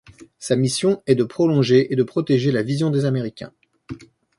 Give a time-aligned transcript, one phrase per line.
[0.39, 3.53] Sa mission est de prolonger et de protéger la vision des américains.